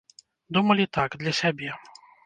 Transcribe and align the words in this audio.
Думалі, 0.57 0.89
так, 0.99 1.19
для 1.23 1.37
сябе. 1.45 1.75